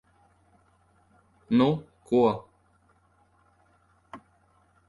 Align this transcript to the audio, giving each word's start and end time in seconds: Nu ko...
Nu 1.59 1.67
ko... 2.07 2.21